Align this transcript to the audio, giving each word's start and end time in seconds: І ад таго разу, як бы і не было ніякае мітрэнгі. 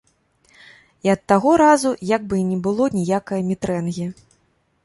І 1.07 1.11
ад 1.15 1.21
таго 1.33 1.51
разу, 1.63 1.91
як 2.15 2.21
бы 2.31 2.35
і 2.39 2.47
не 2.51 2.57
было 2.69 2.83
ніякае 2.97 3.41
мітрэнгі. 3.51 4.09